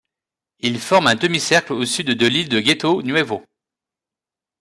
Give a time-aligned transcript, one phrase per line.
[0.61, 3.45] Il forme un demi cercle au sud du île de Ghetto Nuovo.